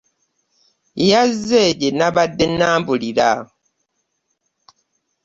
Yazze 1.09 1.61
gye 1.79 1.89
nabadde 1.97 2.45
n'ambuulira. 2.57 3.29